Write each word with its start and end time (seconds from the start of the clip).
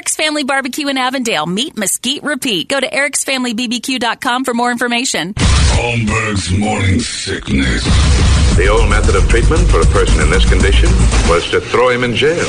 Eric's 0.00 0.16
Family 0.16 0.44
Barbecue 0.44 0.88
in 0.88 0.96
Avondale. 0.96 1.44
Meat 1.44 1.76
Mesquite 1.76 2.22
Repeat. 2.22 2.70
Go 2.70 2.80
to 2.80 2.88
ericsfamilybbq.com 2.88 4.46
for 4.46 4.54
more 4.54 4.70
information. 4.70 5.34
Holmberg's 5.34 6.50
morning 6.56 7.00
sickness. 7.00 7.84
The 8.56 8.68
old 8.68 8.88
method 8.88 9.14
of 9.14 9.28
treatment 9.28 9.68
for 9.68 9.82
a 9.82 9.86
person 9.92 10.22
in 10.22 10.30
this 10.30 10.48
condition 10.48 10.88
was 11.28 11.50
to 11.50 11.60
throw 11.60 11.90
him 11.90 12.02
in 12.04 12.14
jail. 12.14 12.46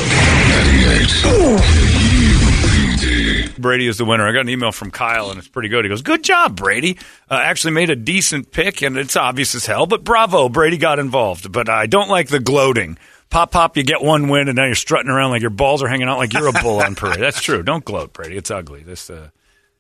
98. 3.02 3.60
Brady 3.60 3.88
is 3.88 3.98
the 3.98 4.06
winner. 4.06 4.26
I 4.26 4.32
got 4.32 4.40
an 4.44 4.50
email 4.50 4.72
from 4.72 4.90
Kyle, 4.90 5.30
and 5.30 5.38
it's 5.38 5.50
pretty 5.50 5.68
good. 5.68 5.84
He 5.84 5.90
goes, 5.90 6.04
"Good 6.04 6.24
job, 6.24 6.56
Brady. 6.56 6.98
Uh, 7.30 7.34
actually 7.36 7.74
made 7.74 7.90
a 7.90 7.98
decent 7.98 8.54
pick, 8.54 8.82
and 8.82 8.96
it's 8.98 9.18
obvious 9.18 9.56
as 9.56 9.66
hell. 9.66 9.88
But 9.88 10.06
bravo, 10.06 10.48
Brady 10.48 10.78
got 10.78 11.00
involved. 11.00 11.52
But 11.52 11.68
I 11.68 11.86
don't 11.86 12.08
like 12.10 12.30
the 12.30 12.40
gloating. 12.40 12.98
Pop, 13.32 13.50
pop, 13.52 13.78
you 13.78 13.84
get 13.84 14.02
one 14.02 14.28
win, 14.28 14.50
and 14.50 14.58
now 14.58 14.66
you're 14.66 14.76
strutting 14.76 15.10
around 15.10 15.32
like 15.32 15.42
your 15.42 15.50
balls 15.50 15.82
are 15.82 15.88
hanging 15.88 16.08
out 16.10 16.18
like 16.18 16.34
you're 16.34 16.48
a 16.48 16.52
bull 16.62 16.82
on 16.82 16.96
parade. 16.96 17.20
That's 17.20 17.42
true. 17.42 17.64
Don't 17.64 17.84
gloat, 17.84 18.12
Brady. 18.12 18.36
It's 18.36 18.52
ugly. 18.52 18.84
This, 18.84 19.10
uh, 19.10 19.30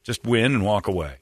just 0.04 0.26
win 0.26 0.56
and 0.56 0.64
walk 0.64 0.88
away. 0.88 1.18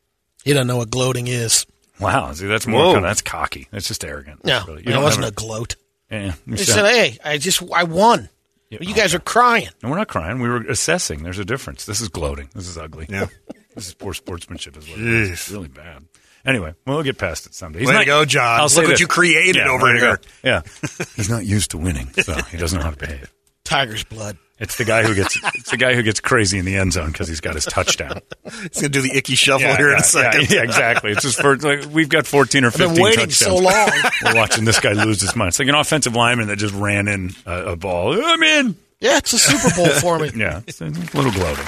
You 0.46 0.54
don't 0.54 0.68
know 0.68 0.78
what 0.78 0.92
gloating 0.92 1.28
is. 1.28 1.66
Wow, 2.00 2.32
see, 2.32 2.48
that's 2.48 2.66
more 2.66 2.86
kind 2.86 2.98
of 2.98 3.04
that's 3.04 3.22
cocky. 3.22 3.68
That's 3.72 3.88
just 3.88 4.06
arrogant. 4.06 4.46
No, 4.46 4.64
really. 4.68 4.84
it 4.86 4.98
wasn't 4.98 5.26
a 5.26 5.32
gloat. 5.32 5.76
Yeah, 6.10 6.34
you 6.46 6.58
said, 6.58 6.86
"Hey, 6.86 7.18
I 7.26 7.38
just 7.38 7.62
I 7.74 7.84
won. 7.84 8.30
you 8.70 8.94
guys 8.94 9.14
are 9.14 9.20
crying." 9.20 9.68
No, 9.84 9.90
we're 9.90 9.98
not 9.98 10.08
crying. 10.08 10.40
We 10.40 10.48
were 10.48 10.62
assessing. 10.62 11.24
There's 11.24 11.40
a 11.40 11.46
difference. 11.46 11.86
This 11.86 12.00
is 12.00 12.08
gloating. 12.08 12.50
This 12.56 12.68
is 12.68 12.78
ugly. 12.78 13.08
Yeah. 13.10 13.26
this 13.76 13.88
is 13.88 13.94
poor 13.96 14.14
sportsmanship. 14.14 14.78
Is 14.78 14.88
what 14.88 15.00
it 15.00 15.06
is. 15.06 15.32
It's 15.32 15.52
really 15.52 15.68
bad. 15.68 16.06
Anyway, 16.46 16.74
we'll 16.86 17.04
get 17.04 17.18
past 17.18 17.46
it 17.46 17.54
someday. 17.54 17.80
He's 17.80 17.88
Way 17.88 17.94
to 17.94 18.00
not- 18.00 18.06
go, 18.06 18.26
John. 18.26 18.60
I'll 18.62 18.68
Look 18.68 18.78
what 18.78 18.88
this. 18.88 19.00
you 19.00 19.08
created 19.08 19.58
Yeah, 19.58 19.70
over 19.70 19.94
here. 19.94 20.18
go. 20.18 20.24
Yeah, 20.44 20.62
he's 21.16 21.30
not 21.30 21.46
used 21.46 21.72
to 21.72 21.78
winning, 21.78 22.12
so 22.14 22.34
he 22.44 22.58
doesn't 22.58 22.78
know 22.80 22.84
how 22.86 22.92
to 22.92 22.98
behave. 22.98 23.32
Tiger's 23.66 24.04
blood. 24.04 24.38
It's 24.58 24.76
the 24.78 24.84
guy 24.84 25.04
who 25.04 25.16
gets 25.16 25.40
it's 25.56 25.72
the 25.72 25.78
guy 25.78 25.94
who 25.96 26.04
gets 26.04 26.20
crazy 26.20 26.58
in 26.60 26.66
the 26.66 26.76
end 26.76 26.92
zone 26.92 27.12
because 27.14 27.30
he's 27.30 27.40
got 27.40 27.56
his 27.56 27.64
touchdown. 27.66 28.20
He's 28.44 28.52
going 28.54 28.72
to 28.72 28.90
do 28.90 29.02
the 29.02 29.16
Ickey 29.16 29.36
shuffle 29.36 29.74
here 29.76 29.94
in 29.94 30.00
a 30.00 30.04
second. 30.04 30.50
Yeah, 30.50 30.58
yeah, 30.58 30.64
exactly. 30.64 31.12
It's 31.12 31.22
just 31.22 31.40
for 31.40 31.56
like 31.58 31.86
we've 31.92 32.10
got 32.10 32.28
fourteen 32.28 32.66
or 32.66 32.68
I've 32.68 32.74
fifteen 32.74 32.96
been 32.96 33.04
waiting 33.04 33.20
touchdowns. 33.28 33.38
so 33.38 33.56
long. 33.56 33.90
We're 34.26 34.36
watching 34.36 34.66
this 34.66 34.80
guy 34.82 34.92
lose 34.92 35.22
his 35.22 35.34
mind. 35.34 35.50
It's 35.50 35.60
like 35.60 35.70
an 35.70 35.76
offensive 35.76 36.14
lineman 36.14 36.48
that 36.48 36.58
just 36.58 36.74
ran 36.74 37.08
in 37.08 37.32
a, 37.46 37.68
a 37.72 37.76
ball. 37.78 38.22
I'm 38.22 38.44
in. 38.44 38.76
Yeah, 39.00 39.20
it's 39.20 39.32
a 39.32 39.40
Super 39.40 39.74
Bowl 39.78 39.88
for 40.02 40.20
me. 40.20 40.32
Yeah, 40.36 40.60
it's 40.68 40.82
a 40.82 40.86
little 40.86 41.32
gloating. 41.32 41.66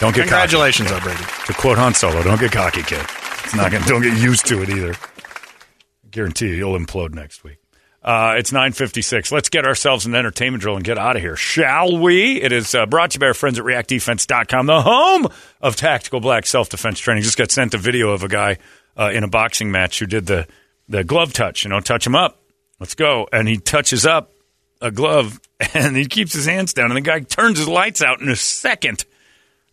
Don't 0.00 0.14
get 0.14 0.22
Congratulations, 0.22 0.90
though, 0.90 1.00
Brady. 1.00 1.22
cocky. 1.22 1.52
To 1.52 1.58
quote 1.58 1.78
Han 1.78 1.94
Solo, 1.94 2.22
don't 2.22 2.40
get 2.40 2.52
cocky, 2.52 2.82
kid. 2.82 3.04
It's 3.44 3.54
not 3.54 3.70
gonna. 3.70 3.84
Don't 3.86 4.02
get 4.02 4.16
used 4.18 4.46
to 4.46 4.62
it 4.62 4.70
either. 4.70 4.94
I 4.94 6.08
Guarantee 6.10 6.48
you, 6.48 6.54
you'll 6.54 6.78
implode 6.78 7.14
next 7.14 7.44
week. 7.44 7.58
Uh, 8.02 8.34
it's 8.38 8.50
9.56. 8.50 9.30
Let's 9.30 9.50
get 9.50 9.66
ourselves 9.66 10.06
an 10.06 10.14
entertainment 10.14 10.62
drill 10.62 10.76
and 10.76 10.82
get 10.82 10.96
out 10.96 11.16
of 11.16 11.22
here, 11.22 11.36
shall 11.36 11.98
we? 11.98 12.40
It 12.40 12.50
is 12.50 12.74
uh, 12.74 12.86
brought 12.86 13.10
to 13.10 13.16
you 13.16 13.20
by 13.20 13.26
our 13.26 13.34
friends 13.34 13.58
at 13.58 13.64
reactdefense.com, 13.66 14.64
the 14.64 14.80
home 14.80 15.28
of 15.60 15.76
tactical 15.76 16.18
black 16.20 16.46
self-defense 16.46 16.98
training. 16.98 17.22
Just 17.24 17.36
got 17.36 17.50
sent 17.50 17.74
a 17.74 17.78
video 17.78 18.08
of 18.10 18.22
a 18.22 18.28
guy 18.28 18.56
uh, 18.96 19.10
in 19.12 19.22
a 19.22 19.28
boxing 19.28 19.70
match 19.70 19.98
who 19.98 20.06
did 20.06 20.24
the, 20.24 20.48
the 20.88 21.04
glove 21.04 21.34
touch, 21.34 21.62
you 21.62 21.68
know, 21.68 21.80
touch 21.80 22.06
him 22.06 22.16
up. 22.16 22.40
Let's 22.78 22.94
go. 22.94 23.28
And 23.34 23.46
he 23.46 23.58
touches 23.58 24.06
up 24.06 24.32
a 24.80 24.90
glove 24.90 25.38
and 25.74 25.94
he 25.94 26.06
keeps 26.06 26.32
his 26.32 26.46
hands 26.46 26.72
down 26.72 26.86
and 26.86 26.96
the 26.96 27.02
guy 27.02 27.20
turns 27.20 27.58
his 27.58 27.68
lights 27.68 28.00
out 28.00 28.22
in 28.22 28.30
a 28.30 28.36
second. 28.36 29.04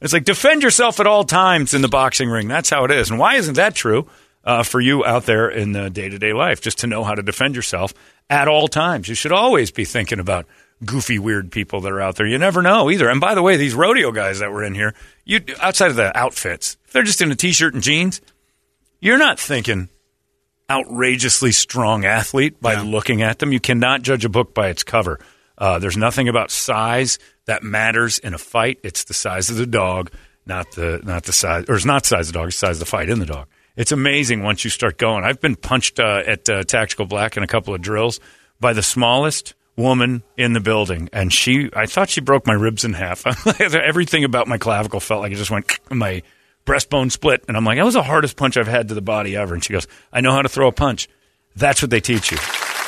It's 0.01 0.13
like 0.13 0.25
defend 0.25 0.63
yourself 0.63 0.99
at 0.99 1.07
all 1.07 1.23
times 1.23 1.73
in 1.73 1.81
the 1.81 1.87
boxing 1.87 2.29
ring. 2.29 2.47
That's 2.47 2.69
how 2.69 2.85
it 2.85 2.91
is. 2.91 3.09
And 3.09 3.19
why 3.19 3.35
isn't 3.35 3.55
that 3.55 3.75
true 3.75 4.07
uh, 4.43 4.63
for 4.63 4.79
you 4.79 5.03
out 5.03 5.25
there 5.25 5.49
in 5.49 5.71
the 5.71 5.89
day 5.89 6.09
to 6.09 6.19
day 6.19 6.33
life? 6.33 6.61
Just 6.61 6.79
to 6.79 6.87
know 6.87 7.03
how 7.03 7.15
to 7.15 7.23
defend 7.23 7.55
yourself 7.55 7.93
at 8.29 8.47
all 8.47 8.67
times. 8.67 9.09
You 9.09 9.15
should 9.15 9.31
always 9.31 9.71
be 9.71 9.85
thinking 9.85 10.19
about 10.19 10.45
goofy, 10.85 11.17
weird 11.17 11.51
people 11.51 11.81
that 11.81 11.91
are 11.91 12.01
out 12.01 12.15
there. 12.15 12.27
You 12.27 12.37
never 12.37 12.61
know 12.61 12.91
either. 12.91 13.09
And 13.09 13.19
by 13.19 13.33
the 13.33 13.41
way, 13.41 13.57
these 13.57 13.73
rodeo 13.73 14.11
guys 14.11 14.39
that 14.39 14.51
were 14.51 14.63
in 14.63 14.75
here, 14.75 14.93
you 15.25 15.41
outside 15.59 15.89
of 15.89 15.95
the 15.95 16.15
outfits, 16.15 16.77
if 16.85 16.93
they're 16.93 17.03
just 17.03 17.21
in 17.21 17.31
a 17.31 17.35
t 17.35 17.51
shirt 17.51 17.73
and 17.73 17.81
jeans, 17.81 18.21
you're 18.99 19.17
not 19.17 19.39
thinking 19.39 19.89
outrageously 20.69 21.51
strong 21.51 22.05
athlete 22.05 22.61
by 22.61 22.81
looking 22.81 23.21
at 23.21 23.39
them. 23.39 23.53
You 23.53 23.59
cannot 23.59 24.01
judge 24.01 24.25
a 24.25 24.29
book 24.29 24.53
by 24.53 24.67
its 24.67 24.83
cover. 24.83 25.19
Uh, 25.57 25.79
there's 25.79 25.97
nothing 25.97 26.27
about 26.27 26.51
size 26.51 27.17
that 27.45 27.63
matters 27.63 28.19
in 28.19 28.33
a 28.33 28.37
fight. 28.37 28.79
It's 28.83 29.05
the 29.05 29.13
size 29.13 29.49
of 29.49 29.57
the 29.57 29.65
dog, 29.65 30.11
not 30.45 30.71
the 30.71 31.01
not 31.03 31.23
the 31.23 31.33
size, 31.33 31.65
or 31.67 31.75
it's 31.75 31.85
not 31.85 32.05
size 32.05 32.27
of 32.27 32.33
the 32.33 32.39
dog. 32.39 32.49
It's 32.49 32.57
size 32.57 32.75
of 32.75 32.79
the 32.79 32.85
fight 32.85 33.09
in 33.09 33.19
the 33.19 33.25
dog. 33.25 33.47
It's 33.75 33.91
amazing 33.91 34.43
once 34.43 34.63
you 34.63 34.69
start 34.69 34.97
going. 34.97 35.23
I've 35.23 35.41
been 35.41 35.55
punched 35.55 35.99
uh, 35.99 36.23
at 36.25 36.49
uh, 36.49 36.63
Tactical 36.63 37.05
Black 37.05 37.37
in 37.37 37.43
a 37.43 37.47
couple 37.47 37.73
of 37.73 37.81
drills 37.81 38.19
by 38.59 38.73
the 38.73 38.81
smallest 38.81 39.53
woman 39.75 40.23
in 40.35 40.53
the 40.53 40.59
building, 40.59 41.09
and 41.13 41.31
she. 41.31 41.69
I 41.73 41.85
thought 41.85 42.09
she 42.09 42.21
broke 42.21 42.45
my 42.45 42.53
ribs 42.53 42.83
in 42.85 42.93
half. 42.93 43.25
Everything 43.61 44.23
about 44.23 44.47
my 44.47 44.57
clavicle 44.57 44.99
felt 44.99 45.21
like 45.21 45.31
it 45.31 45.35
just 45.35 45.51
went. 45.51 45.79
My 45.91 46.23
breastbone 46.65 47.09
split, 47.09 47.45
and 47.47 47.55
I'm 47.55 47.63
like, 47.63 47.77
that 47.77 47.85
was 47.85 47.93
the 47.93 48.03
hardest 48.03 48.35
punch 48.35 48.57
I've 48.57 48.67
had 48.67 48.89
to 48.89 48.93
the 48.93 49.01
body 49.01 49.37
ever. 49.37 49.53
And 49.53 49.63
she 49.63 49.71
goes, 49.71 49.87
I 50.11 50.19
know 50.19 50.33
how 50.33 50.41
to 50.41 50.49
throw 50.49 50.67
a 50.67 50.73
punch. 50.73 51.07
That's 51.55 51.81
what 51.81 51.89
they 51.89 52.01
teach 52.01 52.29
you. 52.29 52.37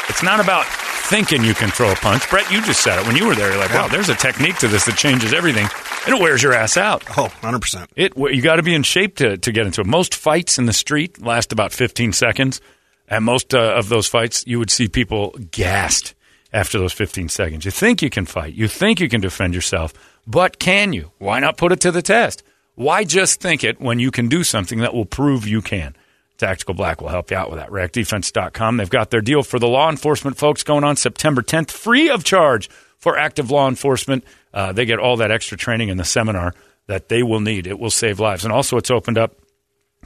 It's 0.10 0.24
not 0.24 0.40
about 0.40 0.66
thinking 0.66 1.44
you 1.44 1.54
can 1.54 1.70
throw 1.70 1.92
a 1.92 1.96
punch. 1.96 2.30
Brett, 2.30 2.52
you 2.52 2.62
just 2.62 2.82
said 2.82 3.00
it 3.00 3.08
when 3.08 3.16
you 3.16 3.26
were 3.26 3.36
there. 3.36 3.50
You're 3.50 3.60
like, 3.60 3.74
wow, 3.74 3.88
there's 3.88 4.10
a 4.10 4.16
technique 4.16 4.58
to 4.58 4.68
this 4.68 4.86
that 4.86 4.98
changes 4.98 5.34
everything, 5.34 5.68
and 6.06 6.16
it 6.16 6.22
wears 6.22 6.44
your 6.44 6.54
ass 6.54 6.78
out. 6.78 7.04
Oh, 7.18 7.30
100%. 7.42 7.88
It 7.96 8.18
you 8.18 8.42
got 8.42 8.58
to 8.58 8.64
be 8.64 8.74
in 8.74 8.84
shape 8.84 9.16
to, 9.18 9.38
to 9.38 9.52
get 9.52 9.66
into 9.66 9.82
it. 9.82 9.88
Most 9.88 10.14
fights 10.16 10.58
in 10.58 10.66
the 10.66 10.74
street 10.74 11.22
last 11.22 11.52
about 11.52 11.72
15 11.72 12.14
seconds, 12.14 12.60
and 13.08 13.24
most 13.24 13.54
uh, 13.54 13.74
of 13.76 13.90
those 13.90 14.08
fights 14.08 14.44
you 14.46 14.60
would 14.60 14.70
see 14.70 14.88
people 14.88 15.36
gassed 15.52 16.16
after 16.54 16.80
those 16.80 16.94
15 16.94 17.30
seconds. 17.30 17.66
You 17.66 17.72
think 17.72 18.02
you 18.02 18.10
can 18.10 18.26
fight, 18.26 18.54
you 18.54 18.68
think 18.68 19.00
you 19.00 19.10
can 19.10 19.22
defend 19.22 19.54
yourself, 19.54 19.94
but 20.28 20.60
can 20.60 20.94
you? 20.94 21.12
Why 21.18 21.40
not 21.40 21.58
put 21.58 21.72
it 21.72 21.82
to 21.82 21.92
the 21.92 22.02
test? 22.02 22.44
Why 22.76 23.04
just 23.04 23.42
think 23.42 23.64
it 23.64 23.82
when 23.82 24.00
you 24.00 24.10
can 24.10 24.28
do 24.28 24.44
something 24.44 24.80
that 24.80 24.94
will 24.94 25.06
prove 25.06 25.48
you 25.48 25.62
can? 25.62 25.96
Tactical 26.40 26.74
Black 26.74 27.02
will 27.02 27.10
help 27.10 27.32
you 27.32 27.38
out 27.38 27.52
with 27.52 27.60
that. 27.60 27.70
ReactDefense.com. 27.70 28.78
They've 28.78 28.90
got 28.90 29.12
their 29.12 29.22
deal 29.22 29.44
for 29.44 29.60
the 29.60 29.68
law 29.68 29.90
enforcement 29.90 30.38
folks 30.38 30.64
going 30.64 30.84
on 30.84 30.96
September 30.96 31.42
10th, 31.42 31.70
free 31.70 32.10
of 32.10 32.24
charge 32.24 32.70
for 32.98 33.18
active 33.18 33.52
law 33.52 33.68
enforcement. 33.68 34.24
Uh, 34.54 34.72
they 34.72 34.86
get 34.86 35.00
all 35.00 35.18
that 35.18 35.32
extra 35.32 35.58
training 35.58 35.90
in 35.90 35.98
the 35.98 36.06
seminar 36.06 36.56
that 36.88 37.10
they 37.10 37.24
will 37.24 37.42
need. 37.42 37.68
It 37.68 37.78
will 37.78 37.92
save 37.92 38.20
lives. 38.20 38.46
And 38.46 38.54
also, 38.54 38.78
it's 38.78 38.90
opened 38.90 39.18
up 39.18 39.36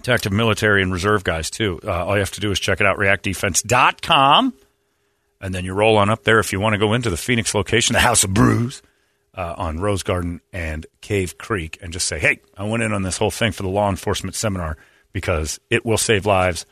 to 0.02 0.12
active 0.12 0.34
military 0.34 0.82
and 0.82 0.92
reserve 0.92 1.24
guys, 1.24 1.50
too. 1.50 1.80
Uh, 1.84 2.06
all 2.06 2.16
you 2.16 2.20
have 2.20 2.32
to 2.32 2.42
do 2.42 2.52
is 2.52 2.60
check 2.60 2.82
it 2.82 2.88
out, 2.88 2.98
reactdefense.com. 2.98 4.54
And 5.40 5.54
then 5.54 5.66
you 5.66 5.74
roll 5.74 5.98
on 5.98 6.10
up 6.10 6.24
there 6.24 6.40
if 6.40 6.52
you 6.52 6.60
want 6.60 6.74
to 6.74 6.80
go 6.80 6.94
into 6.94 7.10
the 7.10 7.18
Phoenix 7.18 7.54
location, 7.54 7.94
the 7.94 8.00
House 8.00 8.24
of 8.24 8.34
Brews 8.34 8.82
uh, 9.36 9.54
on 9.58 9.80
Rose 9.80 10.02
Garden 10.02 10.42
and 10.52 10.86
Cave 11.02 11.38
Creek, 11.38 11.78
and 11.82 11.94
just 11.94 12.08
say, 12.08 12.18
hey, 12.18 12.40
I 12.58 12.64
went 12.64 12.82
in 12.82 12.92
on 12.92 13.04
this 13.04 13.18
whole 13.18 13.32
thing 13.32 13.52
for 13.52 13.64
the 13.64 13.70
law 13.70 13.90
enforcement 13.90 14.36
seminar 14.36 14.78
because 15.14 15.60
it 15.70 15.86
will 15.86 15.98
save 15.98 16.26
lives. 16.26 16.66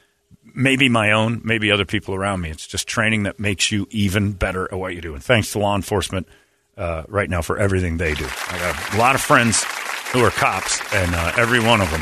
Maybe 0.53 0.89
my 0.89 1.11
own, 1.11 1.41
maybe 1.45 1.71
other 1.71 1.85
people 1.85 2.13
around 2.13 2.41
me. 2.41 2.49
It's 2.49 2.67
just 2.67 2.88
training 2.88 3.23
that 3.23 3.39
makes 3.39 3.71
you 3.71 3.88
even 3.91 4.33
better 4.33 4.65
at 4.65 4.77
what 4.77 4.93
you 4.95 5.01
do. 5.01 5.13
And 5.13 5.23
thanks 5.23 5.51
to 5.53 5.59
law 5.59 5.75
enforcement 5.75 6.27
uh, 6.75 7.03
right 7.07 7.29
now 7.29 7.41
for 7.41 7.57
everything 7.57 7.97
they 7.97 8.13
do. 8.13 8.25
I 8.49 8.59
got 8.59 8.93
a 8.93 8.97
lot 8.97 9.15
of 9.15 9.21
friends 9.21 9.63
who 10.11 10.21
are 10.23 10.31
cops, 10.31 10.81
and 10.93 11.15
uh, 11.15 11.33
every 11.38 11.61
one 11.61 11.79
of 11.79 11.89
them 11.89 12.01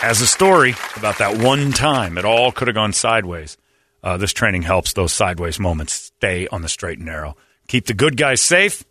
has 0.00 0.22
a 0.22 0.26
story 0.26 0.74
about 0.96 1.18
that 1.18 1.36
one 1.36 1.72
time 1.72 2.16
it 2.16 2.24
all 2.24 2.52
could 2.52 2.68
have 2.68 2.74
gone 2.74 2.92
sideways. 2.92 3.58
Uh, 4.02 4.16
this 4.16 4.32
training 4.32 4.62
helps 4.62 4.94
those 4.94 5.12
sideways 5.12 5.60
moments 5.60 5.92
stay 5.92 6.48
on 6.48 6.62
the 6.62 6.68
straight 6.70 6.96
and 6.96 7.06
narrow. 7.06 7.36
Keep 7.68 7.86
the 7.86 7.92
good 7.92 8.16
guys 8.16 8.40
safe 8.40 8.84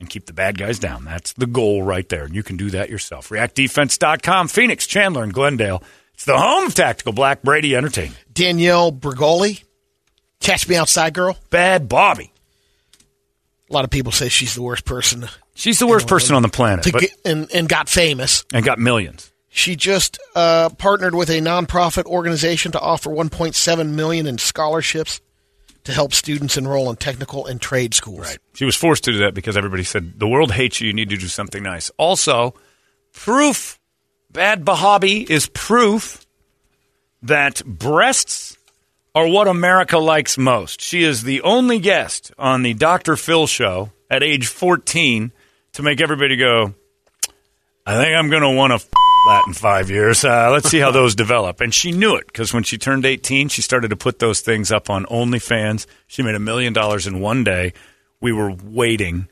and 0.00 0.08
keep 0.10 0.26
the 0.26 0.32
bad 0.32 0.58
guys 0.58 0.78
down. 0.78 1.04
That's 1.04 1.32
the 1.34 1.46
goal 1.46 1.82
right 1.82 2.08
there. 2.08 2.24
And 2.24 2.34
you 2.34 2.42
can 2.42 2.56
do 2.56 2.70
that 2.70 2.90
yourself. 2.90 3.28
ReactDefense.com, 3.28 4.48
Phoenix, 4.48 4.86
Chandler, 4.86 5.22
and 5.22 5.32
Glendale. 5.32 5.82
It's 6.14 6.24
the 6.24 6.38
home 6.38 6.66
of 6.66 6.74
Tactical 6.74 7.12
Black 7.12 7.42
Brady 7.42 7.76
Entertainment. 7.76 8.18
Danielle 8.32 8.92
Bregoli, 8.92 9.62
Cash 10.40 10.68
Me 10.68 10.76
Outside 10.76 11.14
Girl. 11.14 11.38
Bhad 11.50 11.88
Bhabie. 11.88 12.30
A 13.68 13.72
lot 13.72 13.84
of 13.84 13.90
people 13.90 14.10
say 14.10 14.28
she's 14.28 14.54
the 14.54 14.62
worst 14.62 14.84
person 14.84 15.28
She's 15.60 15.78
the 15.78 15.86
worst 15.86 16.08
person 16.08 16.34
on 16.34 16.40
the 16.40 16.48
planet, 16.48 16.88
but, 16.90 17.02
get, 17.02 17.10
and, 17.22 17.50
and 17.52 17.68
got 17.68 17.86
famous. 17.86 18.46
and 18.50 18.64
got 18.64 18.78
millions. 18.78 19.30
She 19.50 19.76
just 19.76 20.18
uh, 20.34 20.70
partnered 20.70 21.14
with 21.14 21.28
a 21.28 21.40
nonprofit 21.40 22.06
organization 22.06 22.72
to 22.72 22.80
offer 22.80 23.10
1.7 23.10 23.90
million 23.90 24.26
in 24.26 24.38
scholarships 24.38 25.20
to 25.90 25.94
help 25.94 26.12
students 26.14 26.56
enroll 26.56 26.90
in 26.90 26.96
technical 26.96 27.46
and 27.46 27.60
trade 27.60 27.94
schools. 27.94 28.20
Right. 28.20 28.38
She 28.54 28.64
was 28.64 28.76
forced 28.76 29.04
to 29.04 29.12
do 29.12 29.18
that 29.18 29.34
because 29.34 29.56
everybody 29.56 29.84
said 29.84 30.18
the 30.18 30.28
world 30.28 30.52
hates 30.52 30.80
you. 30.80 30.88
You 30.88 30.92
need 30.92 31.10
to 31.10 31.16
do 31.16 31.26
something 31.26 31.62
nice. 31.62 31.90
Also, 31.96 32.54
proof. 33.12 33.78
Bhad 34.32 34.64
Bhabie 34.64 35.28
is 35.28 35.48
proof 35.48 36.24
that 37.22 37.64
breasts 37.64 38.56
are 39.14 39.26
what 39.26 39.48
America 39.48 39.98
likes 39.98 40.38
most. 40.38 40.80
She 40.80 41.02
is 41.02 41.24
the 41.24 41.42
only 41.42 41.78
guest 41.80 42.32
on 42.38 42.62
the 42.62 42.74
Dr. 42.74 43.16
Phil 43.16 43.46
show 43.46 43.90
at 44.08 44.22
age 44.22 44.46
14 44.46 45.32
to 45.72 45.82
make 45.82 46.00
everybody 46.00 46.36
go, 46.36 46.74
I 47.86 47.96
think 47.96 48.16
I'm 48.16 48.30
going 48.30 48.42
to 48.42 48.50
want 48.50 48.80
to 48.80 48.86
that 49.26 49.44
in 49.46 49.52
five 49.52 49.90
years. 49.90 50.24
Uh, 50.24 50.50
let's 50.50 50.68
see 50.68 50.78
how 50.78 50.90
those 50.90 51.14
develop. 51.16 51.60
And 51.60 51.74
she 51.74 51.92
knew 51.92 52.16
it 52.16 52.26
because 52.26 52.52
when 52.52 52.62
she 52.62 52.78
turned 52.78 53.04
18, 53.04 53.48
she 53.48 53.62
started 53.62 53.88
to 53.88 53.96
put 53.96 54.18
those 54.18 54.40
things 54.40 54.72
up 54.72 54.90
on 54.90 55.04
OnlyFans. 55.06 55.86
She 56.06 56.22
made 56.22 56.34
a 56.34 56.40
million 56.40 56.72
dollars 56.72 57.06
in 57.06 57.20
one 57.20 57.44
day. 57.44 57.72
We 58.20 58.32
were 58.32 58.50
waiting 58.50 59.28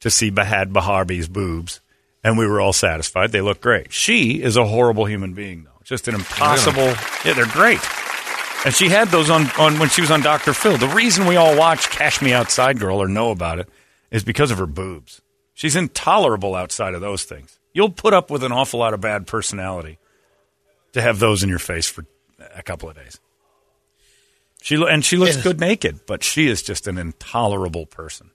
to 0.00 0.10
see 0.10 0.30
Bhad 0.30 0.72
Bhabie's 0.72 1.28
boobs, 1.28 1.80
and 2.22 2.36
we 2.36 2.46
were 2.46 2.60
all 2.60 2.72
satisfied. 2.72 3.32
They 3.32 3.40
look 3.40 3.60
great. 3.60 3.92
She 3.92 4.42
is 4.42 4.56
a 4.56 4.66
horrible 4.66 5.06
human 5.06 5.32
being, 5.34 5.64
though. 5.64 5.70
Just 5.84 6.08
an 6.08 6.14
impossible. 6.14 6.94
Yeah, 7.24 7.32
they're 7.34 7.46
great. 7.46 7.80
And 8.64 8.74
she 8.74 8.88
had 8.88 9.08
those 9.08 9.30
on, 9.30 9.48
on 9.58 9.78
when 9.78 9.88
she 9.88 10.00
was 10.00 10.10
on 10.10 10.22
Dr. 10.22 10.52
Phil. 10.52 10.76
The 10.76 10.88
reason 10.88 11.26
we 11.26 11.36
all 11.36 11.56
watch 11.56 11.88
Cash 11.90 12.20
Me 12.20 12.32
Outside 12.32 12.80
Girl 12.80 13.00
or 13.00 13.06
know 13.06 13.30
about 13.30 13.60
it 13.60 13.68
is 14.10 14.24
because 14.24 14.50
of 14.50 14.58
her 14.58 14.66
boobs. 14.66 15.22
She's 15.54 15.76
intolerable 15.76 16.54
outside 16.54 16.94
of 16.94 17.00
those 17.00 17.24
things. 17.24 17.58
You'll 17.76 17.90
put 17.90 18.14
up 18.14 18.30
with 18.30 18.42
an 18.42 18.52
awful 18.52 18.80
lot 18.80 18.94
of 18.94 19.02
bad 19.02 19.26
personality 19.26 19.98
to 20.94 21.02
have 21.02 21.18
those 21.18 21.42
in 21.42 21.50
your 21.50 21.58
face 21.58 21.86
for 21.86 22.06
a 22.54 22.62
couple 22.62 22.88
of 22.88 22.96
days. 22.96 23.20
She 24.62 24.76
and 24.82 25.04
she 25.04 25.18
looks 25.18 25.36
Yeah. 25.36 25.42
good 25.42 25.60
naked, 25.60 26.06
but 26.06 26.24
she 26.24 26.46
is 26.48 26.62
just 26.62 26.86
an 26.86 26.96
intolerable 26.96 27.84
person. 27.84 28.30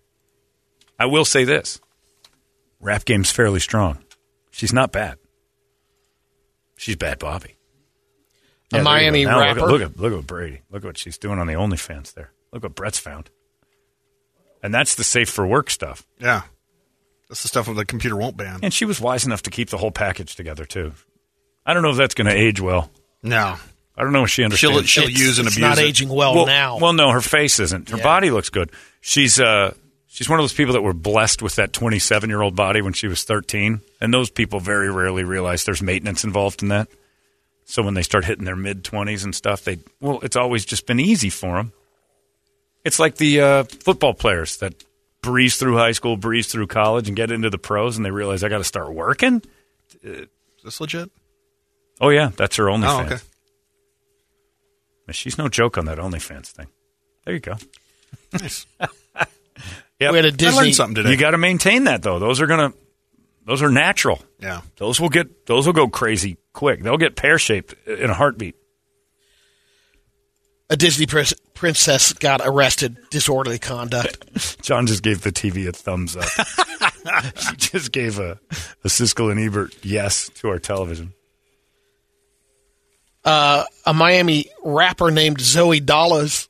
I 1.00 1.08
will 1.08 1.26
say 1.26 1.44
this: 1.44 1.82
rap 2.80 3.04
game's 3.04 3.32
fairly 3.32 3.60
strong. 3.60 4.04
She's 4.52 4.74
not 4.74 4.92
bad. 4.92 5.18
She's 6.78 6.96
bad, 6.96 7.18
Bobby. 7.18 7.56
A 8.74 8.76
there 8.76 8.80
you 8.82 8.84
go. 8.86 8.92
Miami 8.92 9.26
Now 9.26 9.40
rapper. 9.40 9.62
Look 9.62 9.82
at, 9.82 9.82
look 9.82 9.82
at 9.82 10.00
look 10.00 10.20
at 10.20 10.28
Brady. 10.28 10.62
Look 10.70 10.84
at 10.84 10.88
what 10.88 10.98
she's 11.00 11.18
doing 11.18 11.40
on 11.40 11.48
the 11.48 11.54
OnlyFans 11.54 12.14
there. 12.14 12.32
Look 12.54 12.62
what 12.62 12.76
Brett's 12.76 13.00
found. 13.00 13.32
And 14.62 14.72
that's 14.72 14.94
the 14.94 15.04
safe 15.04 15.32
for 15.32 15.48
work 15.48 15.72
stuff. 15.72 16.06
Yeah. 16.20 16.44
That's 17.32 17.44
the 17.44 17.48
stuff 17.48 17.68
that 17.68 17.76
the 17.76 17.86
computer 17.86 18.18
won't 18.18 18.36
ban. 18.36 18.60
And 18.62 18.74
she 18.74 18.84
was 18.84 19.00
wise 19.00 19.26
enough 19.26 19.44
to 19.44 19.50
keep 19.50 19.70
the 19.70 19.78
whole 19.78 19.90
package 19.92 20.36
together 20.36 20.66
too. 20.66 20.92
I 21.66 21.74
don't 21.74 21.82
know 21.82 21.92
if 21.92 21.96
that's 21.96 22.14
going 22.14 22.28
to 22.28 22.36
age 22.36 22.60
well. 22.60 22.92
No. 23.24 23.56
I 23.96 24.04
don't 24.04 24.12
know 24.12 24.24
if 24.24 24.30
she 24.30 24.42
She'll, 24.42 24.72
understands. 24.72 24.90
she'll 24.90 25.10
use 25.10 25.40
and 25.40 25.48
it's 25.48 25.56
abuse 25.56 25.70
not 25.70 25.78
it. 25.78 25.84
aging 25.86 26.10
well, 26.10 26.36
well, 26.36 26.46
now. 26.46 26.78
well, 26.78 26.92
no, 26.92 27.10
her 27.12 27.22
face 27.22 27.58
isn't. 27.62 27.90
Her 27.90 27.98
Yeah. 27.98 28.04
body 28.04 28.32
looks 28.32 28.50
good. 28.50 28.70
She's 29.00 29.40
uh, 29.40 29.74
she's 30.08 30.28
one 30.28 30.40
of 30.40 30.44
those 30.44 30.52
people 30.54 30.74
that 30.74 30.82
were 30.82 30.92
blessed 30.94 31.42
with 31.42 31.56
that 31.56 31.72
27 31.72 32.30
year 32.30 32.42
old 32.42 32.54
body 32.54 32.82
when 32.82 32.92
she 32.92 33.08
was 33.08 33.24
13, 33.24 33.80
and 34.02 34.14
those 34.14 34.30
people 34.30 34.60
very 34.60 34.92
rarely 34.92 35.24
realize 35.24 35.64
there's 35.64 35.82
maintenance 35.82 36.26
involved 36.26 36.62
in 36.62 36.68
that. 36.68 36.90
So 37.64 37.82
when 37.82 37.94
they 37.94 38.04
start 38.04 38.26
hitting 38.26 38.44
their 38.44 38.58
mid 38.58 38.84
20s 38.84 39.24
and 39.24 39.34
stuff, 39.34 39.64
they 39.64 39.80
well, 40.02 40.20
it's 40.22 40.36
always 40.36 40.66
just 40.66 40.86
been 40.86 41.00
easy 41.00 41.30
for 41.30 41.56
them. 41.56 41.72
It's 42.84 43.00
like 43.00 43.16
the 43.16 43.40
uh, 43.40 43.64
football 43.64 44.14
players 44.14 44.58
that 44.58 44.74
breeze 45.22 45.58
through 45.58 45.78
high 45.78 45.92
school, 45.92 46.18
breeze 46.18 46.48
through 46.52 46.68
college, 46.68 47.08
and 47.08 47.16
get 47.16 47.32
into 47.32 47.50
the 47.50 47.58
pros, 47.58 47.98
and 47.98 48.06
they 48.06 48.12
realize 48.12 48.44
I 48.44 48.50
got 48.50 48.58
to 48.60 48.64
start 48.64 48.94
working. 48.94 49.42
Is 50.04 50.28
this 50.64 50.82
legit? 50.82 51.10
Oh 52.00 52.10
yeah, 52.10 52.32
that's 52.36 52.56
her 52.56 52.66
OnlyFans. 52.66 53.12
Oh, 53.12 53.14
okay. 53.16 53.18
She's 55.12 55.38
no 55.38 55.50
joke 55.50 55.78
on 55.78 55.86
that 55.86 55.98
OnlyFans 55.98 56.48
thing. 56.48 56.68
There 57.26 57.34
you 57.34 57.40
go. 57.42 57.56
Nice. 58.34 58.66
Yep. 60.00 60.12
We 60.14 60.18
had 60.18 60.26
a 60.26 60.28
I 60.30 60.32
Disney. 60.32 60.58
learned 60.62 60.76
something 60.76 60.96
today. 60.96 61.12
You 61.12 61.18
got 61.18 61.32
to 61.32 61.38
maintain 61.38 61.84
that 61.84 62.02
though. 62.02 62.18
Those 62.18 62.42
are 62.42 62.48
gonna, 62.48 62.74
those 63.46 63.62
are 63.62 63.70
natural. 63.70 64.20
yeah. 64.40 64.62
Those 64.78 65.00
will 65.00 65.10
get, 65.10 65.46
those 65.46 65.68
will 65.68 65.74
go 65.74 65.88
crazy 65.90 66.38
quick. 66.54 66.82
They'll 66.82 66.98
get 66.98 67.16
pear 67.16 67.38
shaped 67.38 67.76
in 67.88 68.10
a 68.10 68.14
heartbeat. 68.16 68.56
A 70.72 70.78
Disney 70.78 71.06
prin- 71.06 71.26
princess 71.54 72.14
got 72.14 72.40
arrested 72.44 72.98
disorderly 73.10 73.60
conduct. 73.60 74.62
John 74.62 74.88
just 74.88 75.04
gave 75.04 75.22
the 75.22 75.32
TV 75.32 75.68
a 75.68 75.74
thumbs 75.74 76.16
up. 76.16 76.24
he 77.50 77.56
just 77.58 77.92
gave 77.92 78.20
a, 78.20 78.40
a 78.86 78.88
Siskel 78.88 79.30
and 79.30 79.40
Ebert 79.40 79.76
yes 79.84 80.30
to 80.36 80.48
our 80.48 80.60
television. 80.60 81.14
a 83.26 83.66
Miami 83.94 84.46
rapper 84.64 85.12
named 85.12 85.40
Zoey 85.40 85.82
Dollaz 85.82 86.48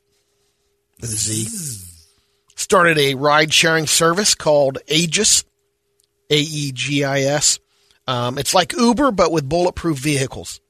with 0.99 1.09
a 1.09 1.15
Z 1.15 1.47
started 2.55 2.99
a 2.99 3.15
ride 3.15 3.51
sharing 3.51 3.87
service 3.87 4.35
called 4.35 4.77
Aegis, 4.87 5.43
A 6.29 6.37
E 6.37 6.71
G 6.71 7.03
I 7.03 7.21
S. 7.21 7.59
Um, 8.07 8.37
it's 8.37 8.53
like 8.53 8.73
Uber 8.73 9.11
but 9.11 9.31
with 9.31 9.49
bulletproof 9.49 9.97
vehicles. 9.97 10.61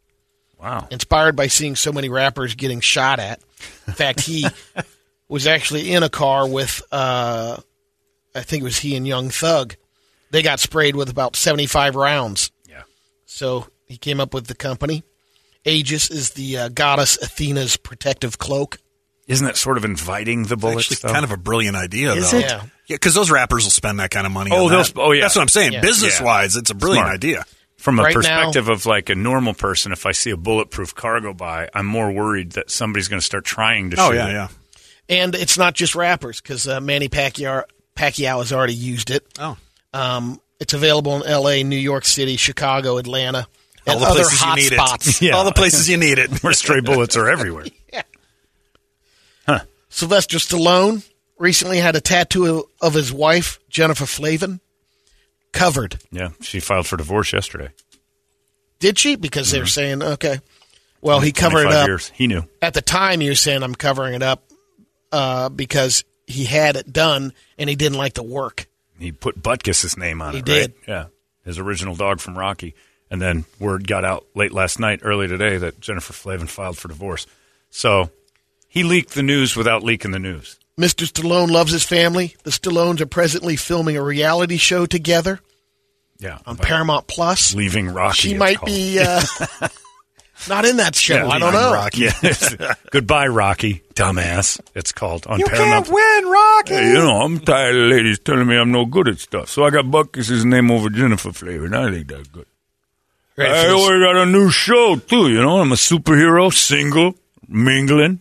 Wow. 0.62 0.88
Inspired 0.92 1.36
by 1.36 1.48
seeing 1.48 1.76
so 1.76 1.92
many 1.92 2.10
rappers 2.10 2.54
getting 2.56 2.82
shot 2.82 3.20
at. 3.20 3.40
In 3.88 3.94
fact, 3.94 4.22
he 4.22 4.46
was 5.28 5.48
actually 5.48 5.92
in 5.92 6.04
a 6.04 6.10
car 6.10 6.48
with, 6.48 6.82
uh, 6.92 7.58
I 8.36 8.42
think 8.42 8.62
it 8.62 8.64
was 8.64 8.78
he 8.78 8.96
and 8.96 9.08
Young 9.08 9.30
Thug. 9.30 9.76
They 10.30 10.42
got 10.44 10.60
sprayed 10.60 10.96
with 10.96 11.10
about 11.10 11.36
75 11.36 11.96
rounds. 11.96 12.52
Yeah. 12.70 12.84
So 13.26 13.68
he 13.86 13.98
came 13.98 14.20
up 14.20 14.34
with 14.34 14.48
the 14.48 14.56
company. 14.56 15.04
Aegis 15.66 16.10
is 16.12 16.32
the 16.32 16.58
uh, 16.58 16.70
goddess 16.70 17.18
Athena's 17.22 17.78
protective 17.78 18.38
cloak. 18.38 18.78
Isn't 19.28 19.46
that 19.48 19.58
sort 19.58 19.78
of 19.78 19.86
inviting 19.86 20.44
the 20.44 20.58
bullets? 20.58 20.92
Actually, 20.92 21.12
kind 21.14 21.24
of 21.24 21.32
a 21.32 21.38
brilliant 21.38 21.78
idea, 21.78 22.14
Is 22.14 22.32
though. 22.32 22.38
it? 22.38 22.46
Yeah. 22.46 22.64
Yeah, 22.88 22.96
because 22.96 23.14
those 23.14 23.32
rappers 23.32 23.64
will 23.64 23.72
spend 23.72 24.00
that 24.00 24.10
kind 24.12 24.26
of 24.26 24.34
money. 24.34 24.52
Oh, 24.54 24.66
on 24.66 24.72
that. 24.72 24.94
oh, 24.98 25.12
yeah. 25.14 25.22
That's 25.22 25.36
what 25.36 25.44
I'm 25.44 25.48
saying. 25.48 25.74
Yeah. 25.74 25.82
Business 25.82 26.20
wise, 26.20 26.58
it's 26.58 26.70
a 26.72 26.76
brilliant 26.76 27.06
Smart. 27.06 27.16
idea. 27.16 27.46
From 27.82 28.00
a 28.00 28.04
Right 28.04 28.14
perspective 28.14 28.70
of 28.70 28.86
like 28.86 29.10
a 29.10 29.16
normal 29.16 29.54
person, 29.56 29.92
if 29.92 30.06
I 30.06 30.12
see 30.12 30.30
a 30.30 30.38
bulletproof 30.38 30.94
car 30.94 31.20
go 31.20 31.34
by, 31.34 31.68
I'm 31.74 31.86
more 31.88 32.12
worried 32.12 32.52
that 32.52 32.70
somebody's 32.70 33.08
going 33.08 33.20
to 33.20 33.26
start 33.26 33.44
trying 33.44 33.90
to 33.90 33.98
Oh 34.00 34.10
shoot 34.12 34.16
yeah, 34.18 34.28
it. 34.28 34.32
yeah. 34.34 34.48
And 35.10 35.36
it's 35.36 35.58
not 35.58 35.74
just 35.74 35.96
rappers 35.96 36.40
because 36.40 36.68
uh, 36.68 36.80
Manny 36.80 37.10
Pacquiao, 37.10 37.64
Pacquiao 37.96 38.38
has 38.38 38.54
already 38.54 38.76
used 38.76 39.10
it. 39.10 39.26
Oh, 39.40 39.58
Um, 39.94 40.40
it's 40.60 40.74
available 40.76 41.16
in 41.18 41.24
L.A., 41.28 41.64
New 41.64 41.76
York 41.76 42.06
City, 42.06 42.38
Chicago, 42.38 42.98
Atlanta, 42.98 43.48
all 43.88 43.98
the 44.00 44.06
other 44.06 44.20
places 44.20 44.42
you 44.46 44.56
need 44.56 44.74
spots. 44.74 45.08
it. 45.08 45.22
Yeah. 45.26 45.36
All 45.36 45.44
the 45.44 45.52
places 45.52 45.90
you 45.90 45.98
need 45.98 46.20
it. 46.20 46.30
Where 46.44 46.54
stray 46.54 46.82
bullets 46.82 47.18
are 47.18 47.30
everywhere. 47.30 47.66
Yeah. 47.92 48.04
Sylvester 49.90 50.38
Stallone 50.38 51.06
recently 51.38 51.80
had 51.80 51.96
a 51.98 52.02
tattoo 52.02 52.70
of 52.82 52.94
his 52.94 53.12
wife, 53.12 53.60
Jennifer 53.70 54.06
Flavin, 54.06 54.62
covered. 55.52 56.00
Yeah, 56.12 56.30
she 56.42 56.60
filed 56.60 56.88
for 56.88 56.98
divorce 56.98 57.34
yesterday. 57.34 57.70
Did 58.80 58.98
she? 58.98 59.16
Because 59.16 59.52
they're 59.52 59.68
saying, 59.68 60.02
okay. 60.02 60.40
Well, 61.02 61.20
he 61.20 61.32
covered 61.32 61.68
it 61.68 61.74
up. 61.74 61.88
Years. 61.88 62.12
He 62.14 62.28
knew. 62.28 62.44
At 62.62 62.74
the 62.74 62.82
time, 62.82 63.20
he 63.20 63.30
was 63.30 63.40
saying, 63.40 63.64
I'm 63.64 63.76
covering 63.76 64.14
it 64.14 64.24
up 64.24 64.44
uh, 65.12 65.50
because 65.50 66.04
he 66.28 66.46
had 66.46 66.76
it 66.76 66.92
done 66.92 67.34
and 67.58 67.70
he 67.70 67.76
didn't 67.76 67.98
like 67.98 68.14
the 68.14 68.24
work. 68.24 68.68
He 69.00 69.12
put 69.12 69.42
Butkus's 69.42 69.98
name 69.98 70.22
on 70.22 70.34
He 70.34 70.40
it. 70.40 70.48
He 70.48 70.54
did. 70.54 70.72
Right? 70.72 70.88
Yeah, 70.88 71.06
his 71.44 71.60
original 71.60 71.96
dog 71.96 72.20
from 72.20 72.38
Rocky. 72.38 72.76
And 73.10 73.22
then 73.22 73.46
word 73.60 73.88
got 73.88 74.06
out 74.06 74.26
late 74.36 74.54
last 74.54 74.80
night, 74.80 75.02
early 75.04 75.28
today, 75.28 75.58
that 75.58 75.82
Jennifer 75.82 76.14
Flavin 76.14 76.48
filed 76.48 76.78
for 76.78 76.88
divorce. 76.88 77.28
So 77.70 78.10
he 78.68 78.84
leaked 78.84 79.14
the 79.14 79.24
news 79.24 79.56
without 79.56 79.84
leaking 79.84 80.12
the 80.12 80.20
news. 80.20 80.58
Mr. 80.80 81.06
Stallone 81.06 81.52
loves 81.52 81.72
his 81.72 81.84
family. 81.84 82.36
The 82.44 82.52
Stallones 82.52 83.02
are 83.02 83.06
presently 83.06 83.56
filming 83.56 83.98
a 83.98 84.04
reality 84.04 84.58
show 84.58 84.86
together 84.86 85.40
Yeah, 86.20 86.40
on 86.46 86.58
Paramount 86.58 87.08
Plus. 87.08 87.54
leaving 87.54 87.90
Rocky. 87.90 88.16
She 88.30 88.34
might 88.36 88.64
be 88.66 89.00
uh, 89.06 89.22
not 90.50 90.66
in 90.66 90.78
that 90.78 90.96
show. 90.96 91.16
Yeah, 91.16 91.28
I 91.28 91.40
don't 91.40 91.54
know. 91.54 91.74
Rocky. 91.74 92.08
Yeah, 92.24 92.74
goodbye, 92.90 93.28
Rocky, 93.28 93.84
dumbass. 93.96 94.60
It's 94.74 94.92
called 94.92 95.28
on 95.28 95.40
you 95.40 95.46
Paramount. 95.46 95.88
You 95.88 95.94
can't 95.94 96.24
win, 96.24 96.32
Rocky. 96.32 96.74
Hey, 96.74 96.88
you 96.90 96.94
know, 96.96 97.22
I'm 97.22 97.40
tired 97.40 97.76
of 97.76 97.88
ladies 97.92 98.20
telling 98.20 98.48
me 98.48 98.56
I'm 98.58 98.72
no 98.72 98.86
good 98.86 99.08
at 99.08 99.20
stuff. 99.20 99.50
So 99.50 99.64
I 99.66 99.70
got 99.70 99.86
Butkus's 99.86 100.46
name 100.46 100.72
over 100.72 100.90
Jennifer 100.90 101.32
Flavor, 101.32 101.66
and 101.66 101.76
I 101.76 101.92
think 101.92 102.08
that's 102.08 102.28
good. 102.30 102.46
I 103.38 103.70
already 103.70 104.04
got 104.04 104.16
a 104.18 104.26
new 104.26 104.50
show 104.52 104.96
too. 104.98 105.30
You 105.30 105.42
know, 105.42 105.62
I'm 105.62 105.72
a 105.72 105.76
superhero, 105.76 106.54
single, 106.54 107.16
mingling. 107.48 108.20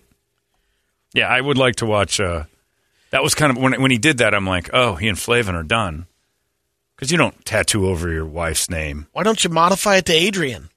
Yeah, 1.12 1.28
I 1.28 1.40
would 1.40 1.58
like 1.58 1.76
to 1.76 1.86
watch. 1.86 2.20
Uh, 2.20 2.44
that 3.10 3.22
was 3.22 3.34
kind 3.34 3.50
of 3.50 3.58
when 3.58 3.80
when 3.80 3.90
he 3.90 3.98
did 3.98 4.18
that. 4.18 4.34
I'm 4.34 4.46
like, 4.46 4.70
oh, 4.72 4.94
he 4.94 5.08
and 5.08 5.18
Flavin 5.18 5.54
are 5.54 5.62
done 5.64 6.06
because 6.96 7.10
you 7.10 7.18
don't 7.18 7.44
tattoo 7.44 7.88
over 7.88 8.10
your 8.10 8.26
wife's 8.26 8.70
name. 8.70 9.06
Why 9.12 9.22
don't 9.22 9.42
you 9.42 9.50
modify 9.50 9.96
it 9.96 10.06
to 10.06 10.12
Adrian? 10.12 10.70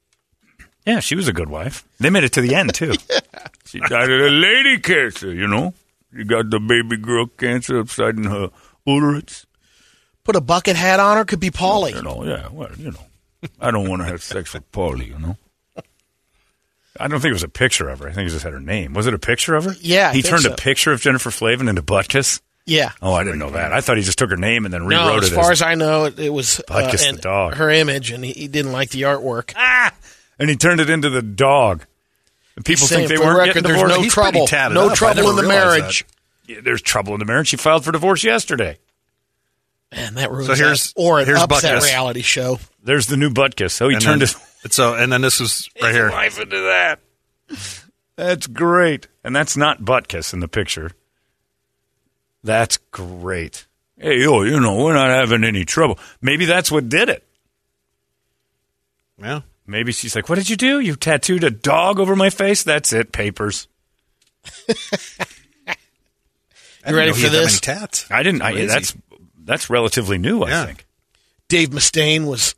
Yeah, 0.86 1.00
she 1.00 1.14
was 1.14 1.28
a 1.28 1.32
good 1.32 1.48
wife. 1.48 1.84
They 1.98 2.10
made 2.10 2.24
it 2.24 2.32
to 2.34 2.40
the 2.40 2.54
end 2.54 2.74
too. 2.74 2.94
She 3.66 3.80
died 3.80 4.08
of 4.08 4.20
a 4.20 4.28
lady 4.30 4.78
cancer. 4.78 5.34
You 5.34 5.48
know, 5.48 5.74
You 6.12 6.24
got 6.24 6.48
the 6.50 6.60
baby 6.60 6.96
girl 6.96 7.26
cancer 7.26 7.80
upside 7.80 8.16
in 8.16 8.24
her 8.24 8.50
Ulrich. 8.86 9.46
Put 10.22 10.36
a 10.36 10.40
bucket 10.40 10.76
hat 10.76 11.00
on 11.00 11.16
her. 11.16 11.24
Could 11.24 11.40
be 11.40 11.50
Paulie. 11.50 11.94
You 11.94 12.02
know, 12.02 12.24
yeah, 12.24 12.48
well, 12.52 12.70
you 12.78 12.92
know. 12.92 13.50
I 13.60 13.72
don't 13.72 13.88
want 13.88 14.02
to 14.02 14.06
have 14.06 14.22
sex 14.22 14.54
with 14.54 14.70
Paulie, 14.70 15.08
you 15.08 15.18
know. 15.18 15.36
I 16.98 17.08
don't 17.08 17.20
think 17.20 17.30
it 17.30 17.34
was 17.34 17.42
a 17.42 17.48
picture 17.48 17.88
of 17.88 17.98
her. 18.00 18.08
I 18.08 18.12
think 18.12 18.28
it 18.28 18.32
just 18.32 18.44
had 18.44 18.52
her 18.52 18.60
name. 18.60 18.94
Was 18.94 19.06
it 19.06 19.14
a 19.14 19.18
picture 19.18 19.54
of 19.56 19.64
her? 19.64 19.74
Yeah, 19.80 20.10
I 20.10 20.14
he 20.14 20.22
turned 20.22 20.42
so. 20.42 20.52
a 20.52 20.56
picture 20.56 20.92
of 20.92 21.00
Jennifer 21.00 21.30
Flavin 21.30 21.68
into 21.68 21.82
Butkus. 21.82 22.40
Yeah. 22.66 22.92
Oh, 23.02 23.12
I 23.12 23.24
didn't 23.24 23.40
know 23.40 23.50
that. 23.50 23.72
I 23.72 23.80
thought 23.80 23.96
he 23.98 24.02
just 24.02 24.18
took 24.18 24.30
her 24.30 24.36
name 24.36 24.64
and 24.64 24.72
then 24.72 24.82
No, 24.88 25.06
rewrote 25.08 25.24
as 25.24 25.30
it 25.32 25.36
As 25.36 25.42
far 25.44 25.52
as, 25.52 25.60
I 25.60 25.74
know, 25.74 26.04
it, 26.06 26.18
it 26.18 26.30
was 26.30 26.60
uh, 26.60 26.62
Butkus 26.74 27.10
the 27.16 27.20
dog. 27.20 27.54
her 27.54 27.68
image, 27.68 28.10
and 28.10 28.24
he, 28.24 28.32
he 28.32 28.48
didn't 28.48 28.72
like 28.72 28.88
the 28.90 29.02
artwork. 29.02 29.52
ah, 29.56 29.92
and 30.38 30.48
he 30.48 30.56
turned 30.56 30.80
it 30.80 30.88
into 30.88 31.10
the 31.10 31.20
dog. 31.20 31.84
And 32.56 32.64
people 32.64 32.86
think 32.86 33.08
they 33.08 33.18
weren't 33.18 33.38
record, 33.38 33.46
getting 33.54 33.62
there's 33.64 33.74
divorced. 33.76 33.96
no 33.96 34.02
He's 34.02 34.12
trouble. 34.14 34.46
No 34.72 34.94
trouble 34.94 35.28
in 35.30 35.36
the 35.36 35.42
marriage. 35.42 36.06
Yeah, 36.46 36.60
there's 36.62 36.80
trouble 36.80 37.12
in 37.14 37.18
the 37.18 37.24
marriage. 37.26 37.48
She 37.48 37.56
filed 37.56 37.84
for 37.84 37.90
divorce 37.92 38.22
yesterday. 38.22 38.78
Man, 39.92 40.14
that 40.14 40.30
ruins 40.30 40.46
So 40.46 40.54
here's- 40.54 40.92
that. 40.92 41.00
Or 41.02 41.20
it 41.20 41.26
here's 41.26 41.38
ups 41.40 41.62
that 41.62 41.82
reality 41.82 42.22
show. 42.22 42.58
There's 42.82 43.06
the 43.06 43.16
new 43.16 43.30
Butkus. 43.30 43.72
So 43.72 43.88
he 43.88 43.94
And 43.96 44.04
turned 44.04 44.20
then, 44.22 44.28
it's 44.28 44.34
so, 44.70 44.94
uh, 44.94 44.96
and 44.98 45.12
then 45.12 45.20
this 45.20 45.40
is 45.40 45.68
right 45.82 45.94
here. 45.94 46.10
life 46.10 46.40
into 46.40 46.60
that. 46.60 47.00
That's 48.16 48.46
great. 48.46 49.08
And 49.24 49.34
that's 49.34 49.56
not 49.56 49.82
Butkus 49.82 50.32
in 50.32 50.38
the 50.40 50.46
picture. 50.46 50.92
That's 52.44 52.76
great. 52.92 53.66
Hey, 53.98 54.20
yo, 54.20 54.42
you 54.42 54.60
know, 54.60 54.84
we're 54.84 54.94
not 54.94 55.10
having 55.10 55.42
any 55.44 55.64
trouble. 55.64 55.98
Maybe 56.22 56.44
that's 56.44 56.70
what 56.70 56.88
did 56.88 57.08
it. 57.08 57.26
Yeah. 59.20 59.40
Maybe 59.66 59.90
she's 59.92 60.14
like, 60.14 60.28
What 60.28 60.36
did 60.36 60.48
you 60.48 60.56
do? 60.56 60.78
You 60.78 60.94
tattooed 60.94 61.42
a 61.42 61.50
dog 61.50 61.98
over 61.98 62.14
my 62.14 62.30
face? 62.30 62.62
That's 62.62 62.92
it, 62.92 63.10
papers. 63.12 63.66
I 65.66 65.74
You 66.88 66.96
ready 66.96 67.12
for 67.12 67.28
this? 67.30 67.60
tats. 67.60 68.08
I 68.10 68.22
didn't 68.22 68.42
I, 68.42 68.52
Crazy. 68.52 68.66
that's 68.66 68.94
that's 69.42 69.70
relatively 69.70 70.18
new, 70.18 70.42
I 70.42 70.50
Yeah. 70.50 70.66
think. 70.66 70.86
Dave 71.48 71.70
Mustaine 71.70 72.26
was 72.26 72.54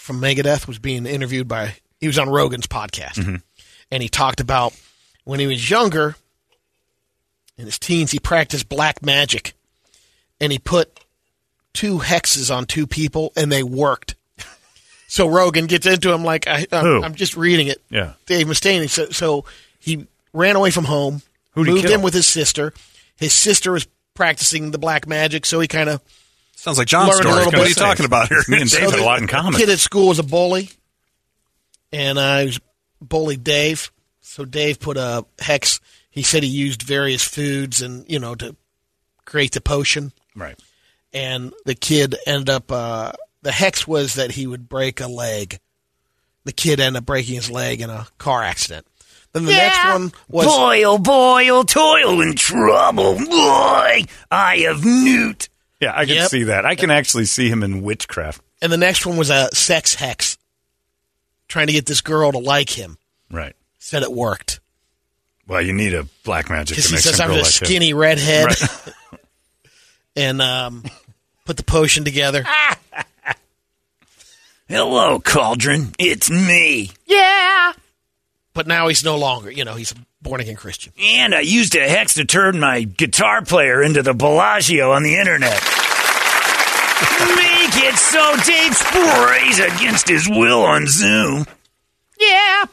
from 0.00 0.20
Megadeth 0.20 0.66
was 0.66 0.78
being 0.78 1.06
interviewed 1.06 1.46
by 1.48 1.76
he 2.00 2.06
was 2.06 2.18
on 2.18 2.28
Rogan's 2.30 2.66
podcast, 2.66 3.14
Mm-hmm. 3.14 3.36
and 3.90 4.02
he 4.02 4.08
talked 4.08 4.40
about 4.40 4.72
when 5.24 5.38
he 5.40 5.46
was 5.46 5.68
younger, 5.70 6.16
in 7.58 7.66
his 7.66 7.78
teens, 7.78 8.10
he 8.10 8.18
practiced 8.18 8.68
black 8.68 9.02
magic, 9.04 9.52
and 10.40 10.50
he 10.50 10.58
put 10.58 10.98
two 11.74 11.98
hexes 11.98 12.54
on 12.54 12.64
two 12.64 12.86
people, 12.86 13.32
and 13.36 13.50
they 13.52 13.62
worked. 13.62 14.14
So 15.12 15.26
Rogan 15.26 15.66
gets 15.66 15.86
into 15.86 16.12
him 16.12 16.22
like 16.22 16.46
I 16.46 16.66
I'm 16.70 17.02
I'm 17.02 17.14
just 17.16 17.36
reading 17.36 17.66
it. 17.66 17.82
Yeah. 17.90 18.12
Dave 18.26 18.46
Mustaine. 18.46 18.88
So, 18.88 19.06
so 19.10 19.44
he 19.80 20.06
ran 20.32 20.54
away 20.54 20.70
from 20.70 20.84
home, 20.84 21.22
Who'd 21.56 21.66
moved 21.66 21.90
in 21.90 22.00
with 22.00 22.14
his 22.14 22.28
sister. 22.28 22.72
His 23.16 23.32
sister 23.32 23.72
was 23.72 23.88
practicing 24.14 24.70
the 24.70 24.78
black 24.78 25.08
magic, 25.08 25.46
so 25.46 25.58
he 25.58 25.66
kind 25.66 25.88
of 25.88 26.00
Sounds 26.60 26.76
like 26.76 26.88
John's 26.88 27.08
Learned 27.08 27.22
story. 27.22 27.44
What 27.46 27.54
are 27.54 27.68
you 27.68 27.74
talking 27.74 28.04
about 28.04 28.28
here? 28.28 28.42
Me 28.46 28.60
and 28.60 28.68
Dave 28.68 28.84
So 28.84 28.90
had 28.90 29.00
a 29.00 29.02
lot 29.02 29.18
in 29.18 29.26
common. 29.26 29.54
Kid 29.54 29.70
at 29.70 29.78
school 29.78 30.08
was 30.08 30.18
a 30.18 30.22
bully, 30.22 30.68
and 31.90 32.20
I 32.20 32.44
was 32.44 32.60
bullied 33.00 33.42
Dave. 33.42 33.90
So 34.20 34.44
Dave 34.44 34.78
put 34.78 34.98
a 34.98 35.24
hex. 35.38 35.80
He 36.10 36.22
said 36.22 36.42
he 36.42 36.50
used 36.50 36.82
various 36.82 37.24
foods 37.24 37.80
and 37.80 38.04
you 38.10 38.18
know 38.18 38.34
to 38.34 38.56
create 39.24 39.52
the 39.52 39.62
potion. 39.62 40.12
Right. 40.36 40.58
And 41.14 41.54
the 41.64 41.74
kid 41.74 42.16
ended 42.26 42.50
up. 42.50 42.70
Uh, 42.70 43.12
the 43.40 43.52
hex 43.52 43.88
was 43.88 44.16
that 44.16 44.32
he 44.32 44.46
would 44.46 44.68
break 44.68 45.00
a 45.00 45.08
leg. 45.08 45.60
The 46.44 46.52
kid 46.52 46.78
ended 46.78 47.00
up 47.00 47.06
breaking 47.06 47.36
his 47.36 47.50
leg 47.50 47.80
in 47.80 47.88
a 47.88 48.06
car 48.18 48.42
accident. 48.42 48.86
Then 49.32 49.46
the 49.46 49.52
next 49.52 49.82
one 49.82 50.12
was 50.28 50.46
boy, 50.46 50.82
oh 50.82 50.98
boy, 50.98 51.48
oh 51.48 51.62
toil 51.62 52.20
in 52.20 52.34
trouble. 52.34 53.16
Boy, 53.16 54.04
I 54.30 54.56
have 54.66 54.84
newt. 54.84 55.48
Yeah, 55.80 55.92
I 55.96 56.04
can 56.04 56.16
Yep. 56.16 56.30
see 56.30 56.42
that. 56.44 56.66
I 56.66 56.74
can 56.74 56.90
actually 56.90 57.24
see 57.24 57.48
him 57.48 57.62
in 57.62 57.82
witchcraft. 57.82 58.42
and 58.62 58.70
the 58.70 58.76
next 58.76 59.06
one 59.06 59.16
was 59.16 59.30
a 59.30 59.48
sex 59.54 59.94
hex. 59.94 60.36
Trying 61.48 61.66
to 61.68 61.72
get 61.72 61.86
this 61.86 62.00
girl 62.00 62.30
to 62.30 62.38
like 62.38 62.70
him. 62.70 62.96
Right. 63.30 63.56
Said 63.78 64.02
it 64.04 64.12
worked. 64.12 64.60
Well, 65.48 65.60
you 65.62 65.72
need 65.72 65.94
a 65.94 66.04
black 66.22 66.48
magic 66.48 66.76
because 66.76 66.84
to 66.84 66.90
he 66.90 66.94
make 66.96 67.02
says 67.02 67.16
some 67.16 67.24
I'm 67.24 67.30
girl 67.30 67.38
a 67.38 67.42
like 67.42 67.60
him. 67.60 67.66
skinny 67.66 67.92
redhead, 67.94 68.46
Right. 68.46 69.20
and 70.16 70.40
um, 70.40 70.84
put 71.44 71.56
the 71.56 71.64
potion 71.64 72.04
together. 72.04 72.44
Hello, 74.68 75.18
Cauldron. 75.18 75.92
It's 75.98 76.30
me. 76.30 76.90
But 78.52 78.66
now 78.66 78.88
he's 78.88 79.04
no 79.04 79.16
longer, 79.16 79.50
you 79.50 79.64
know, 79.64 79.74
he's 79.74 79.92
a 79.92 79.94
born 80.22 80.40
again 80.40 80.56
Christian. 80.56 80.92
And 81.00 81.34
I 81.34 81.40
used 81.40 81.74
a 81.76 81.88
hex 81.88 82.14
to 82.14 82.24
turn 82.24 82.58
my 82.58 82.82
guitar 82.82 83.42
player 83.42 83.82
into 83.82 84.02
the 84.02 84.14
Bellagio 84.14 84.92
on 84.92 85.02
the 85.02 85.16
internet. 85.16 85.60
Make 87.20 87.76
it 87.84 87.96
so 87.96 88.36
Dave 88.44 88.76
sprays 88.76 89.58
against 89.58 90.08
his 90.08 90.28
will 90.28 90.62
on 90.62 90.86
Zoom. 90.86 91.46
Yeah. 92.18 92.64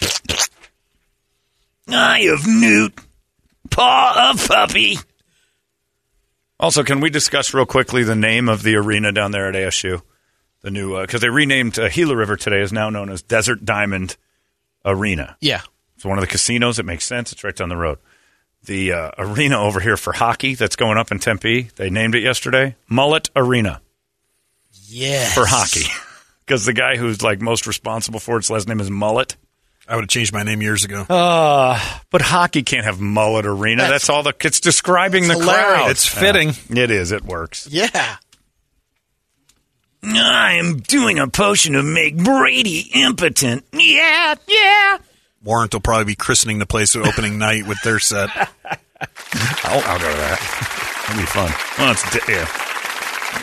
Eye 1.90 2.28
of 2.32 2.46
Newt. 2.48 2.94
Paw 3.70 4.32
of 4.32 4.48
Puppy. 4.48 4.98
Also, 6.60 6.84
can 6.84 7.00
we 7.00 7.10
discuss 7.10 7.54
real 7.54 7.66
quickly 7.66 8.04
the 8.04 8.16
name 8.16 8.50
of 8.50 8.64
the 8.64 8.76
arena 8.76 9.12
down 9.12 9.32
there 9.32 9.48
at 9.48 9.54
ASU? 9.54 10.02
The 10.62 10.72
new, 10.72 11.00
because 11.00 11.22
they 11.22 11.30
renamed 11.30 11.78
uh, 11.78 11.88
Gila 11.88 12.16
River 12.16 12.36
today, 12.36 12.62
is 12.62 12.74
now 12.74 12.90
known 12.90 13.10
as 13.12 13.22
Desert 13.22 13.64
Diamond 13.64 14.18
Arena. 14.88 15.38
Yeah, 15.42 15.62
It's 15.96 16.06
one 16.06 16.18
of 16.18 16.22
the 16.22 16.28
casinos. 16.28 16.80
It 16.80 16.86
makes 16.86 17.06
sense. 17.06 17.32
It's 17.32 17.44
right 17.44 17.56
down 17.56 17.70
the 17.70 17.78
road. 17.78 18.00
The 18.64 18.92
uh, 18.94 19.12
arena 19.20 19.62
over 19.62 19.80
here 19.80 19.98
for 19.98 20.14
hockey 20.14 20.56
that's 20.56 20.76
going 20.76 20.98
up 20.98 21.12
in 21.12 21.20
Tempe, 21.20 21.70
they 21.76 21.90
named 21.90 22.16
it 22.16 22.24
yesterday 22.24 22.76
Mullet 22.90 23.30
Arena 23.36 23.82
yes. 24.88 25.34
for 25.34 25.46
hockey. 25.46 25.86
Because 26.46 26.64
the 26.66 26.72
guy 26.72 26.96
who's 26.96 27.22
like 27.22 27.42
most 27.42 27.68
responsible 27.68 28.22
for 28.22 28.38
its 28.38 28.50
last 28.50 28.70
name 28.70 28.80
is 28.80 28.90
Mullet. 28.90 29.36
I 29.86 29.96
would 29.96 30.04
have 30.04 30.10
changed 30.10 30.32
my 30.32 30.44
name 30.44 30.62
years 30.62 30.86
ago. 30.86 31.02
Uh, 31.10 31.78
but 32.10 32.22
hockey 32.22 32.64
can't 32.64 32.86
have 32.86 33.02
Mullet 33.02 33.46
Arena. 33.46 33.82
That's, 33.82 34.08
That's- 34.08 34.10
all 34.10 34.24
the. 34.24 34.34
It's 34.40 34.62
describing 34.62 35.28
the 35.28 35.34
hilarious. 35.34 35.52
crowd. 35.74 35.92
It's 35.92 36.08
fitting. 36.08 36.52
Yeah, 36.70 36.84
it 36.86 36.92
is. 36.92 37.12
It 37.12 37.26
works. 37.26 37.68
Yeah, 37.70 38.16
I'm 40.04 40.78
doing 40.78 41.20
a 41.20 41.28
potion 41.28 41.74
to 41.74 41.84
make 41.84 42.18
Brady 42.18 42.90
impotent. 42.94 43.66
Yeah, 43.74 44.36
yeah. 44.48 44.98
Warrant 45.44 45.74
will 45.74 45.82
probably 45.82 46.06
be 46.06 46.16
christening 46.16 46.60
the 46.60 46.66
place 46.66 46.96
at 46.96 47.06
opening 47.06 47.38
night 47.40 47.68
with 47.68 47.82
their 47.84 48.00
set. 48.00 48.30
I'll, 49.64 49.82
I'll 49.86 50.00
go 50.00 50.10
to 50.12 50.18
that. 50.18 51.04
That'd 51.08 51.22
be 51.22 51.26
fun. 51.26 51.52
Well, 51.78 51.92
it's 51.92 52.10
di- 52.12 52.34
yeah. 52.34 52.48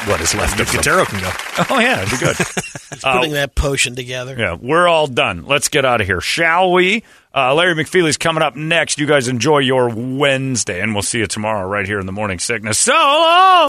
What 0.08 0.20
is 0.20 0.34
left 0.34 0.58
of 0.60 0.70
them. 0.70 0.80
Guitarro 0.82 1.06
can 1.06 1.20
go. 1.20 1.30
Oh 1.70 1.78
yeah, 1.78 2.02
it'd 2.02 2.10
be 2.10 2.24
good. 2.24 2.36
putting 3.02 3.32
that 3.32 3.54
potion 3.54 3.94
together. 3.94 4.34
Yeah, 4.36 4.56
we're 4.60 4.88
all 4.88 5.06
done. 5.06 5.46
Let's 5.46 5.68
get 5.68 5.84
out 5.84 6.00
of 6.00 6.06
here, 6.06 6.20
shall 6.20 6.72
we? 6.72 7.04
Uh, 7.34 7.54
Larry 7.54 7.74
McFeely's 7.74 8.16
coming 8.16 8.42
up 8.42 8.54
next. 8.56 8.98
You 8.98 9.06
guys 9.06 9.28
enjoy 9.28 9.58
your 9.58 9.88
Wednesday, 9.88 10.80
and 10.80 10.94
we'll 10.94 11.02
see 11.02 11.18
you 11.18 11.26
tomorrow 11.26 11.66
right 11.68 11.86
here 11.86 12.00
in 12.00 12.06
the 12.06 12.12
Morning 12.12 12.38
Sickness. 12.38 12.78
So 12.78 12.92
long! 12.92 13.68